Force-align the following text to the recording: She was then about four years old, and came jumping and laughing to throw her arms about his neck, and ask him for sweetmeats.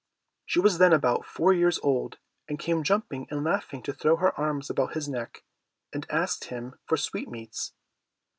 She 0.47 0.59
was 0.59 0.79
then 0.79 0.93
about 0.93 1.27
four 1.27 1.53
years 1.53 1.79
old, 1.83 2.17
and 2.49 2.57
came 2.57 2.81
jumping 2.81 3.27
and 3.29 3.43
laughing 3.43 3.83
to 3.83 3.93
throw 3.93 4.15
her 4.15 4.35
arms 4.35 4.67
about 4.67 4.95
his 4.95 5.07
neck, 5.07 5.43
and 5.93 6.07
ask 6.09 6.45
him 6.45 6.73
for 6.87 6.97
sweetmeats. 6.97 7.73